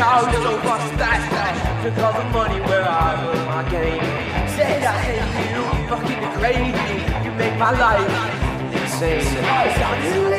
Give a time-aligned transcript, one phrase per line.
[0.00, 0.60] out, so
[2.04, 4.02] all the money where I my game
[4.56, 7.24] Said I hate you, fucking crazy.
[7.24, 7.99] You make my life
[9.02, 10.29] insane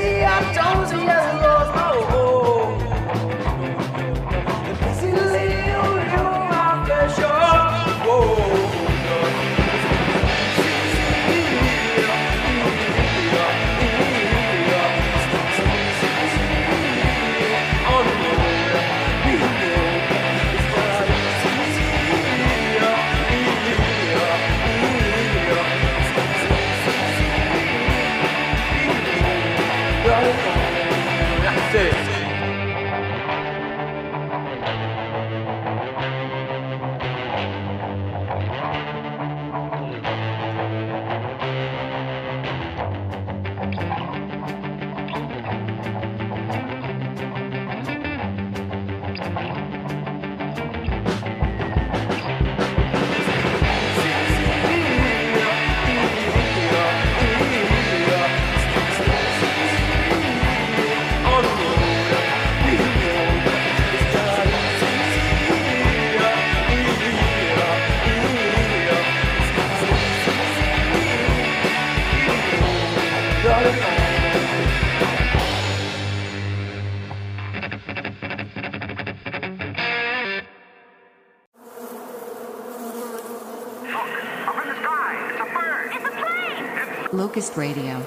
[87.57, 88.01] Radio.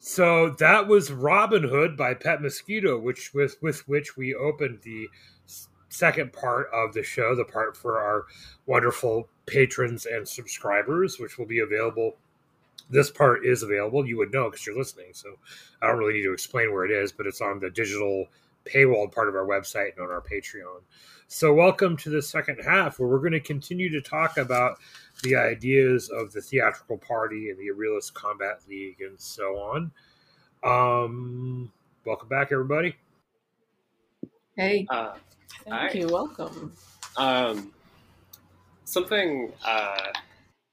[0.00, 5.08] So that was Robin Hood by Pet Mosquito, which with with which we opened the
[5.88, 8.26] second part of the show, the part for our
[8.66, 12.16] wonderful patrons and subscribers, which will be available.
[12.90, 14.06] This part is available.
[14.06, 15.10] You would know because you're listening.
[15.12, 15.36] So
[15.82, 18.26] I don't really need to explain where it is, but it's on the digital
[18.66, 20.82] paywall part of our website and on our Patreon.
[21.26, 24.78] So welcome to the second half where we're going to continue to talk about
[25.22, 29.90] the ideas of the theatrical party and the Realist Combat League and so on.
[30.62, 31.72] Um,
[32.04, 32.94] welcome back, everybody.
[34.56, 35.14] Hey, Uh,
[35.64, 35.98] thank Hi.
[35.98, 36.06] you.
[36.08, 36.72] Welcome.
[37.16, 37.72] um,
[38.84, 40.12] something, uh,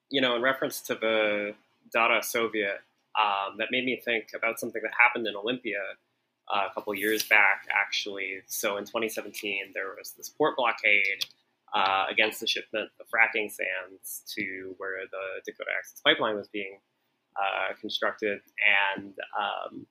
[0.10, 1.56] you know, in reference to the
[1.94, 2.82] Dada Soviet,
[3.20, 5.80] um, that made me think about something that happened in Olympia
[6.54, 8.42] uh, a couple years back, actually.
[8.48, 11.26] So in 2017, there was this port blockade
[11.74, 16.80] uh, against the shipment of fracking sands to where the Dakota Access Pipeline was being
[17.36, 18.42] uh, constructed,
[18.94, 19.86] and um,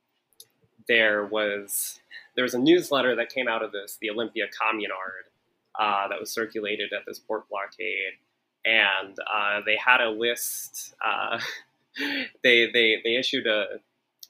[0.89, 2.01] there was
[2.37, 5.31] there was a newsletter that came out of this, the Olympia Communard,
[5.79, 8.13] uh, that was circulated at this port blockade,
[8.65, 10.95] and uh, they had a list.
[12.43, 13.81] They, they they issued a,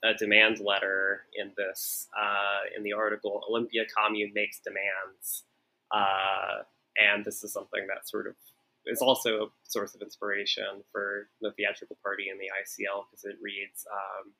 [0.03, 3.43] a demand letter in this uh, in the article.
[3.49, 5.45] Olympia Commune makes demands,
[5.95, 6.65] uh,
[6.97, 8.35] and this is something that sort of
[8.87, 13.37] is also a source of inspiration for the theatrical party in the ICL because it
[13.43, 13.87] reads.
[13.93, 14.33] Um,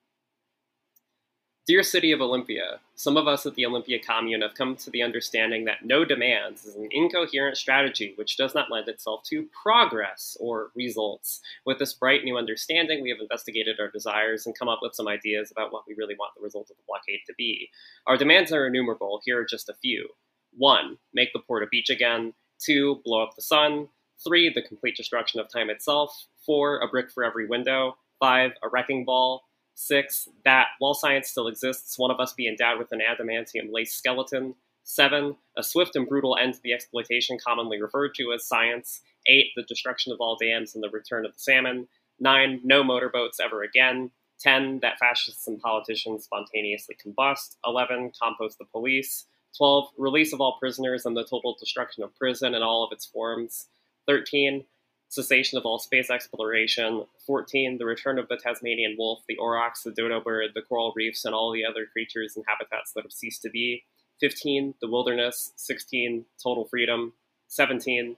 [1.67, 5.03] Dear City of Olympia, some of us at the Olympia Commune have come to the
[5.03, 10.39] understanding that no demands is an incoherent strategy which does not lend itself to progress
[10.41, 11.43] or results.
[11.67, 15.07] With this bright new understanding, we have investigated our desires and come up with some
[15.07, 17.69] ideas about what we really want the result of the blockade to be.
[18.07, 19.21] Our demands are innumerable.
[19.27, 20.09] Here are just a few.
[20.57, 22.33] One, make the port a beach again.
[22.59, 23.89] Two, blow up the sun.
[24.25, 26.27] Three, the complete destruction of time itself.
[26.45, 27.99] Four, a brick for every window.
[28.19, 29.45] Five, a wrecking ball.
[29.75, 33.95] Six, that while science still exists, one of us be endowed with an adamantium lace
[33.95, 34.55] skeleton.
[34.85, 39.01] Seven, a swift and brutal end to the exploitation commonly referred to as science.
[39.27, 41.89] Eight, the destruction of all dams and the return of the salmon.
[42.19, 44.11] Nine, no motorboats ever again.
[44.41, 44.81] 10.
[44.81, 47.57] That fascists and politicians spontaneously combust.
[47.65, 48.13] 11.
[48.21, 49.27] Compost the police.
[49.57, 49.89] 12.
[49.99, 53.67] Release of all prisoners and the total destruction of prison in all of its forms.
[54.07, 54.65] 13.
[55.11, 57.05] Cessation of all space exploration.
[57.27, 57.79] 14.
[57.79, 61.35] The return of the Tasmanian wolf, the aurochs, the dodo bird, the coral reefs, and
[61.35, 63.83] all the other creatures and habitats that have ceased to be.
[64.21, 64.75] 15.
[64.81, 65.53] The wilderness.
[65.57, 66.27] 16.
[66.41, 67.13] Total freedom.
[67.49, 68.17] 17.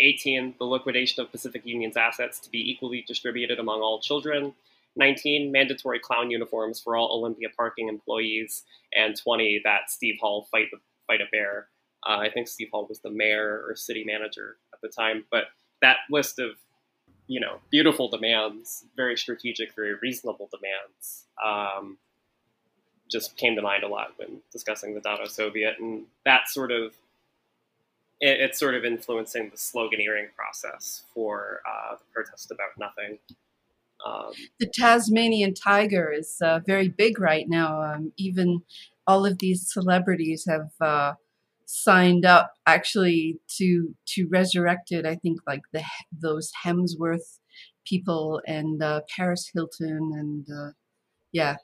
[0.00, 0.54] 18.
[0.58, 4.54] The liquidation of Pacific Union's assets to be equally distributed among all children.
[4.96, 5.52] 19.
[5.52, 8.62] Mandatory clown uniforms for all Olympia parking employees.
[8.96, 9.60] And 20.
[9.62, 10.68] That Steve Hall fight,
[11.06, 11.68] fight a bear.
[12.06, 15.24] Uh, I think Steve Hall was the mayor or city manager the time.
[15.30, 15.44] But
[15.82, 16.52] that list of,
[17.26, 21.98] you know, beautiful demands, very strategic, very reasonable demands, um,
[23.10, 25.76] just came to mind a lot when discussing the Dada Soviet.
[25.80, 26.94] And that sort of
[28.20, 33.18] it, it's sort of influencing the sloganeering process for uh, the protest about nothing.
[34.04, 37.82] Um, the Tasmanian tiger is uh, very big right now.
[37.82, 38.62] Um, even
[39.06, 41.14] all of these celebrities have uh,
[41.66, 45.06] signed up actually to to resurrect it.
[45.06, 45.82] I think like the
[46.12, 47.38] those Hemsworth
[47.84, 50.72] people and uh, Paris Hilton and uh,
[51.32, 51.56] yeah,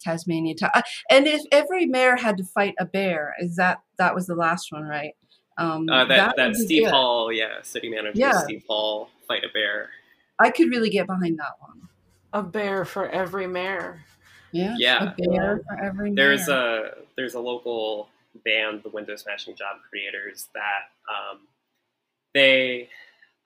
[0.00, 0.54] Tasmania.
[0.54, 4.26] Ti- uh, and if every mayor had to fight a bear, is that that was
[4.26, 5.14] the last one, right?
[5.58, 6.92] Um, uh, that that, that Steve good.
[6.92, 8.38] Hall, yeah, city manager yeah.
[8.42, 9.90] Steve Hall, fight a bear.
[10.38, 11.88] I could really get behind that one.
[12.32, 14.04] A bear for every mayor.
[14.52, 15.14] Yeah, yeah.
[15.18, 16.14] A bear for every.
[16.14, 16.56] There's mayor.
[16.56, 18.08] a there's a local
[18.44, 21.40] band, the Window Smashing Job Creators, that um,
[22.34, 22.88] they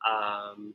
[0.09, 0.75] um,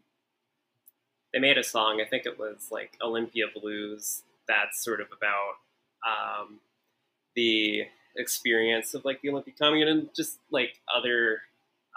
[1.33, 2.01] they made a song.
[2.01, 4.23] I think it was like Olympia Blues.
[4.47, 5.55] That's sort of about
[6.05, 6.59] um,
[7.35, 7.83] the
[8.15, 11.41] experience of like the Olympia Commune and just like other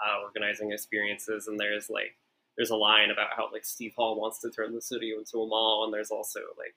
[0.05, 1.47] uh, organizing experiences.
[1.47, 2.15] And there's like
[2.57, 5.47] there's a line about how like Steve Hall wants to turn the city into a
[5.47, 6.75] mall, and there's also like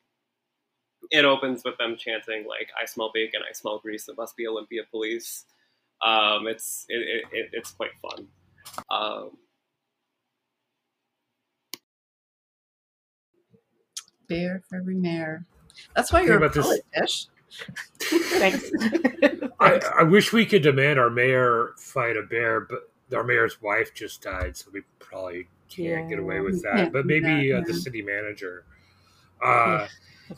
[1.10, 4.46] it opens with them chanting like "I smell bacon, I smell grease, it must be
[4.46, 5.44] Olympia Police."
[6.04, 8.28] Um, it's it, it, it's quite fun.
[8.90, 9.30] Um,
[14.28, 15.44] Bear for every mayor.
[15.94, 17.26] That's why you're a poet, Fish.
[18.00, 18.70] Thanks.
[19.60, 23.94] I, I, wish we could demand our mayor fight a bear, but our mayor's wife
[23.94, 26.08] just died, so we probably can't yeah.
[26.08, 26.92] get away with that.
[26.92, 28.64] But maybe uh, the city manager.
[29.44, 29.86] Uh,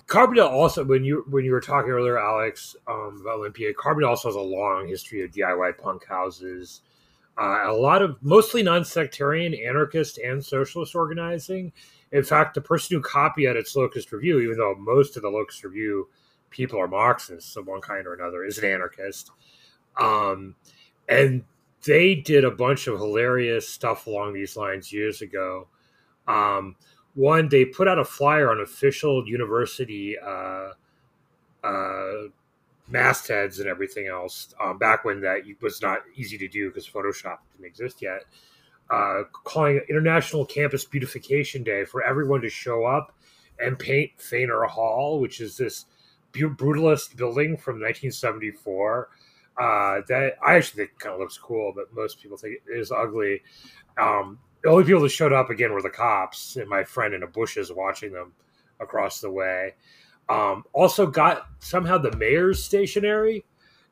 [0.07, 4.29] Carbondale also, when you when you were talking earlier, Alex, um, about Olympia, Carbondale also
[4.29, 6.83] has a long history of DIY punk houses.
[7.39, 11.71] Uh, a lot of mostly non-sectarian, anarchist, and socialist organizing.
[12.13, 15.63] In fact, the person who copied its Locust Review, even though most of the Locust
[15.63, 16.09] Review
[16.51, 19.31] people are Marxists of one kind or another, is an anarchist.
[20.01, 20.55] Um,
[21.09, 21.45] and
[21.85, 25.69] they did a bunch of hilarious stuff along these lines years ago.
[26.27, 26.77] Um,
[27.17, 30.69] one, they put out a flyer on official university uh,
[31.65, 32.13] uh,
[32.89, 37.39] mastheads and everything else um, back when that was not easy to do because Photoshop
[37.53, 38.23] didn't exist yet.
[38.91, 43.13] Uh, calling International Campus Beautification Day for everyone to show up
[43.59, 45.87] and paint Faner Hall, which is this
[46.35, 49.09] brutalist building from 1974.
[49.59, 52.93] Uh, that I actually think kind of looks cool, but most people think it is
[52.93, 53.43] ugly.
[53.99, 57.21] Um, the only people that showed up again were the cops and my friend in
[57.21, 58.33] the bushes watching them
[58.81, 59.75] across the way.
[60.29, 63.45] Um, also, got somehow the mayor's stationery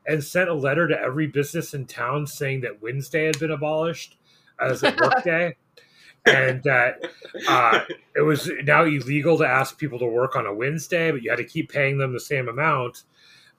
[0.06, 4.18] and sent a letter to every business in town saying that Wednesday had been abolished
[4.60, 5.56] as a workday
[6.26, 7.00] and that
[7.48, 7.80] uh,
[8.16, 11.36] it was now illegal to ask people to work on a Wednesday, but you had
[11.36, 13.04] to keep paying them the same amount.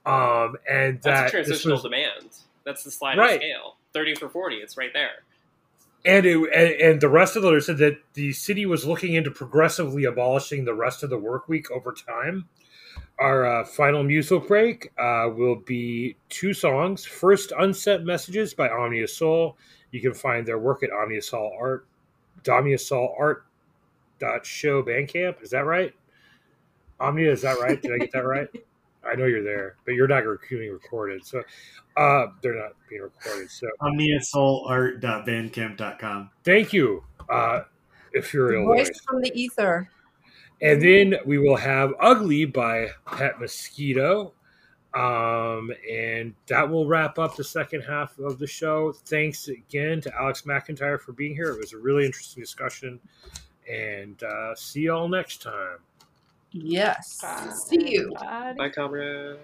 [0.06, 2.30] Um, and that's that transitional was, demand.
[2.64, 3.40] That's the sliding right.
[3.40, 3.78] scale.
[3.94, 4.58] Thirty for forty.
[4.58, 5.24] It's right there.
[6.06, 9.16] And, it, and, and the rest of the letter said that the city was looking
[9.16, 12.48] into progressively abolishing the rest of the work week over time.
[13.20, 17.06] Our uh, final musical break uh, will be two songs.
[17.06, 19.58] First, Unsent Messages by Omnia Soul.
[19.92, 21.88] You can find their work at Omnia Soul Art
[22.46, 23.46] Damiasol Art
[24.20, 25.42] dot show Bandcamp.
[25.42, 25.94] Is that right?
[27.00, 27.82] Omnia, is that right?
[27.82, 28.48] Did I get that right?
[29.10, 31.24] I know you're there, but you're not being recorded.
[31.26, 31.44] So
[31.98, 33.52] uh, they're not being recorded.
[33.52, 36.30] So OmniaSoulArt.bandcamp.com.
[36.44, 37.04] Thank you.
[37.30, 37.62] Uh,
[38.14, 39.88] Ethereal voice, voice from the ether.
[40.62, 44.32] And then we will have Ugly by Pet Mosquito.
[44.94, 48.94] Um, and that will wrap up the second half of the show.
[48.94, 51.52] Thanks again to Alex McIntyre for being here.
[51.52, 53.02] It was a really interesting discussion.
[53.70, 55.80] And uh, see you all next time.
[56.58, 57.20] Yes.
[57.22, 57.52] Bye.
[57.68, 58.14] See you.
[58.58, 59.38] Bye, comrade.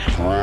[0.06, 0.41] Be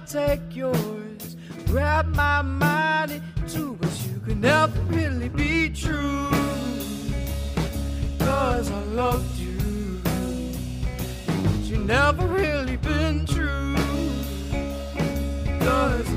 [0.00, 1.36] I'll take yours.
[1.66, 6.30] grab my money too, but you can never really be true.
[8.18, 13.76] Cause I loved you, but you never really been true.
[15.60, 16.09] Cause